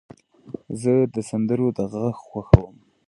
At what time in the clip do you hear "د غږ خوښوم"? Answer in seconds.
1.77-2.75